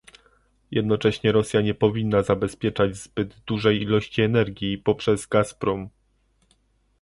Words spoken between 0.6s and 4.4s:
Jednocześnie Rosja nie powinna zabezpieczać zbyt dużej ilości